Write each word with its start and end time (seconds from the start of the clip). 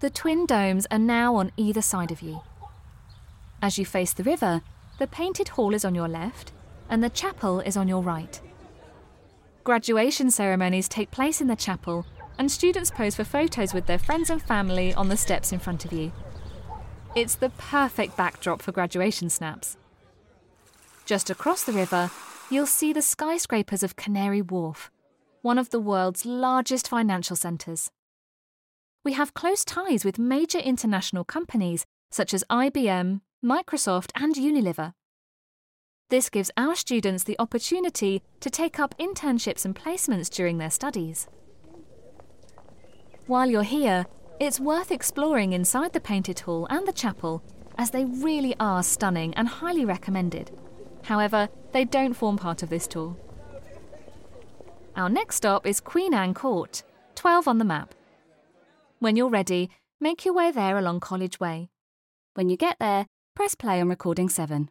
The 0.00 0.10
twin 0.10 0.46
domes 0.46 0.86
are 0.90 0.98
now 0.98 1.34
on 1.36 1.50
either 1.56 1.82
side 1.82 2.12
of 2.12 2.22
you. 2.22 2.40
As 3.60 3.78
you 3.78 3.84
face 3.84 4.12
the 4.12 4.22
river, 4.22 4.62
the 4.98 5.08
painted 5.08 5.48
hall 5.48 5.74
is 5.74 5.84
on 5.84 5.94
your 5.94 6.08
left 6.08 6.52
and 6.88 7.02
the 7.02 7.10
chapel 7.10 7.60
is 7.60 7.76
on 7.76 7.88
your 7.88 8.02
right. 8.02 8.40
Graduation 9.64 10.30
ceremonies 10.30 10.88
take 10.88 11.10
place 11.10 11.40
in 11.40 11.48
the 11.48 11.56
chapel, 11.56 12.06
and 12.38 12.50
students 12.50 12.90
pose 12.90 13.16
for 13.16 13.24
photos 13.24 13.74
with 13.74 13.86
their 13.86 13.98
friends 13.98 14.30
and 14.30 14.40
family 14.40 14.94
on 14.94 15.08
the 15.08 15.16
steps 15.16 15.52
in 15.52 15.58
front 15.58 15.84
of 15.84 15.92
you. 15.92 16.12
It's 17.14 17.34
the 17.34 17.50
perfect 17.50 18.16
backdrop 18.16 18.62
for 18.62 18.72
graduation 18.72 19.28
snaps. 19.28 19.76
Just 21.04 21.28
across 21.28 21.64
the 21.64 21.72
river, 21.72 22.10
you'll 22.50 22.66
see 22.66 22.92
the 22.92 23.02
skyscrapers 23.02 23.82
of 23.82 23.96
Canary 23.96 24.40
Wharf, 24.40 24.90
one 25.42 25.58
of 25.58 25.70
the 25.70 25.80
world's 25.80 26.24
largest 26.24 26.88
financial 26.88 27.36
centres. 27.36 27.90
We 29.08 29.14
have 29.14 29.32
close 29.32 29.64
ties 29.64 30.04
with 30.04 30.18
major 30.18 30.58
international 30.58 31.24
companies 31.24 31.86
such 32.10 32.34
as 32.34 32.44
IBM, 32.50 33.22
Microsoft, 33.42 34.10
and 34.14 34.34
Unilever. 34.34 34.92
This 36.10 36.28
gives 36.28 36.50
our 36.58 36.74
students 36.74 37.24
the 37.24 37.36
opportunity 37.38 38.22
to 38.40 38.50
take 38.50 38.78
up 38.78 38.94
internships 38.98 39.64
and 39.64 39.74
placements 39.74 40.28
during 40.28 40.58
their 40.58 40.68
studies. 40.68 41.26
While 43.26 43.48
you're 43.48 43.62
here, 43.62 44.04
it's 44.38 44.60
worth 44.60 44.92
exploring 44.92 45.54
inside 45.54 45.94
the 45.94 46.00
painted 46.00 46.40
hall 46.40 46.66
and 46.68 46.86
the 46.86 46.92
chapel, 46.92 47.42
as 47.78 47.92
they 47.92 48.04
really 48.04 48.54
are 48.60 48.82
stunning 48.82 49.32
and 49.36 49.48
highly 49.48 49.86
recommended. 49.86 50.50
However, 51.04 51.48
they 51.72 51.86
don't 51.86 52.12
form 52.12 52.36
part 52.36 52.62
of 52.62 52.68
this 52.68 52.86
tour. 52.86 53.16
Our 54.96 55.08
next 55.08 55.36
stop 55.36 55.66
is 55.66 55.80
Queen 55.80 56.12
Anne 56.12 56.34
Court, 56.34 56.82
12 57.14 57.48
on 57.48 57.56
the 57.56 57.64
map. 57.64 57.94
When 59.00 59.14
you're 59.14 59.28
ready, 59.28 59.70
make 60.00 60.24
your 60.24 60.34
way 60.34 60.50
there 60.50 60.76
along 60.76 60.98
College 60.98 61.38
Way. 61.38 61.70
When 62.34 62.48
you 62.48 62.56
get 62.56 62.78
there, 62.80 63.06
press 63.36 63.54
play 63.54 63.80
on 63.80 63.88
recording 63.88 64.28
7. 64.28 64.70